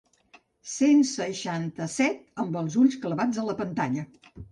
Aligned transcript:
Cent 0.69 1.03
seixanta-set 1.09 2.23
amb 2.45 2.57
els 2.63 2.79
ulls 2.85 2.97
clavats 3.05 3.43
a 3.43 3.45
la 3.51 3.57
pantalla. 3.61 4.07